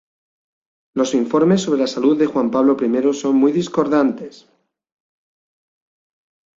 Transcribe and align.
Los 0.95 1.13
informes 1.13 1.61
sobre 1.61 1.81
la 1.81 1.85
salud 1.85 2.17
de 2.17 2.25
Juan 2.25 2.49
Pablo 2.49 2.75
I 2.81 3.13
son 3.13 3.35
muy 3.35 3.51
discordantes. 3.51 4.47